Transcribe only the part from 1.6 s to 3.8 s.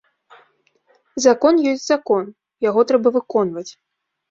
ёсць закон, яго трэба выконваць.